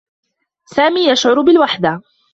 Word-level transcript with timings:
سامي 0.65 1.09
يشعر 1.09 1.41
بالوحدة. 1.41 2.01